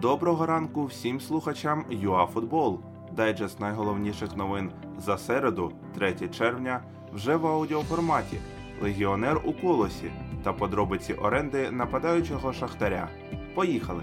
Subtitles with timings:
[0.00, 2.80] Доброго ранку всім слухачам ЮАФутбол.
[3.12, 6.80] Дайджест найголовніших новин за середу, 3 червня,
[7.12, 8.38] вже в аудіоформаті.
[8.82, 10.10] Легіонер у колосі
[10.42, 13.08] та подробиці оренди нападаючого шахтаря.
[13.54, 14.02] Поїхали!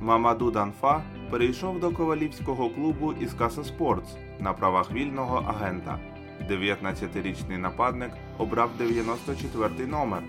[0.00, 5.98] Мамаду Данфа перейшов до ковалівського клубу із Каса Спортс на правах вільного агента.
[6.50, 10.22] 19-річний нападник обрав 94-й номер.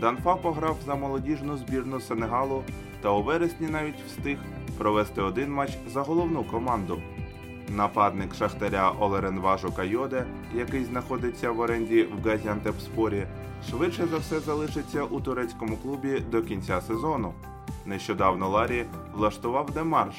[0.00, 2.62] Данфа пограв за молодіжну збірну Сенегалу
[3.00, 4.38] та у вересні навіть встиг
[4.78, 6.98] провести один матч за головну команду.
[7.68, 13.26] Нападник Шахтаря Олеренважу Кайоде, який знаходиться в оренді в Газіантепспорі,
[13.70, 17.34] швидше за все залишиться у турецькому клубі до кінця сезону.
[17.86, 20.16] Нещодавно Ларі влаштував демарш.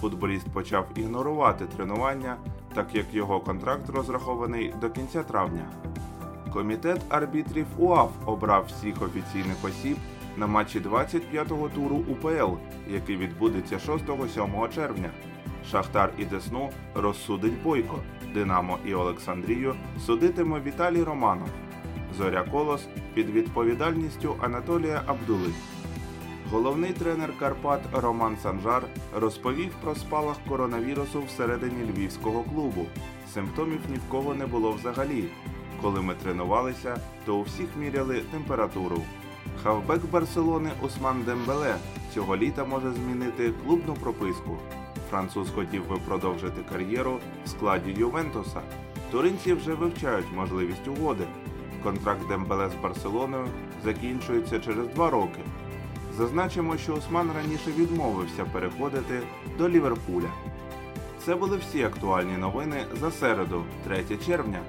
[0.00, 2.36] Футболіст почав ігнорувати тренування,
[2.74, 5.70] так як його контракт розрахований до кінця травня.
[6.52, 9.96] Комітет арбітрів УАФ обрав всіх офіційних осіб
[10.36, 12.54] на матчі 25-го туру УПЛ,
[12.88, 15.10] який відбудеться 6-7 червня.
[15.70, 17.98] Шахтар і Десну розсудить Бойко,
[18.34, 19.74] Динамо і Олександрію
[20.06, 21.48] судитиме Віталій Романов.
[22.18, 25.52] Зоря Колос під відповідальністю Анатолія Абдули.
[26.50, 28.82] Головний тренер Карпат Роман Санжар
[29.14, 32.86] розповів про спалах коронавірусу всередині львівського клубу.
[33.34, 35.24] Симптомів ні в кого не було взагалі.
[35.82, 39.02] Коли ми тренувалися, то у всіх міряли температуру.
[39.62, 41.76] Хавбек Барселони Усман Дембеле
[42.14, 44.58] цього літа може змінити клубну прописку.
[45.10, 48.60] Француз хотів би продовжити кар'єру в складі Ювентуса.
[49.10, 51.24] Туринці вже вивчають можливість угоди.
[51.82, 53.46] Контракт Дембеле з Барселоною
[53.84, 55.40] закінчується через два роки.
[56.16, 59.20] Зазначимо, що Усман раніше відмовився переходити
[59.58, 60.30] до Ліверпуля.
[61.24, 64.60] Це були всі актуальні новини за середу, 3 червня.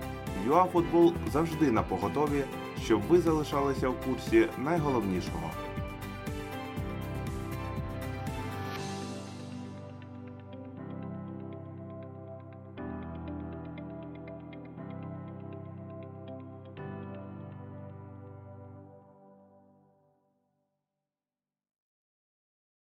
[0.48, 2.44] ЮАФутбол завжди на поготові,
[2.84, 5.50] щоб ви залишалися в курсі найголовнішого.